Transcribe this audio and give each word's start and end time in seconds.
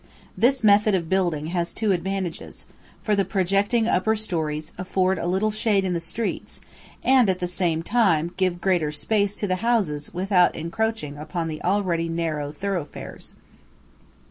This 0.35 0.63
method 0.63 0.95
of 0.95 1.09
building 1.09 1.45
has 1.53 1.75
two 1.75 1.91
advantages, 1.91 2.65
for 3.03 3.15
the 3.15 3.23
projecting 3.23 3.87
upper 3.87 4.15
storeys 4.15 4.73
afford 4.79 5.19
a 5.19 5.27
little 5.27 5.51
shade 5.51 5.85
in 5.85 5.93
the 5.93 5.99
streets, 5.99 6.59
and 7.03 7.29
at 7.29 7.37
the 7.37 7.45
same 7.45 7.83
time 7.83 8.33
give 8.35 8.59
greater 8.61 8.91
space 8.91 9.35
to 9.35 9.45
the 9.45 9.57
houses 9.57 10.11
without 10.11 10.55
encroaching 10.55 11.19
upon 11.19 11.49
the 11.49 11.61
already 11.61 12.09
narrow 12.09 12.51
thoroughfares. 12.51 13.35